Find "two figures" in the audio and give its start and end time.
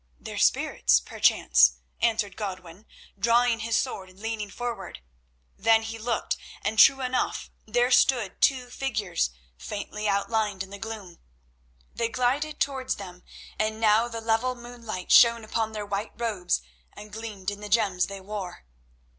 8.41-9.29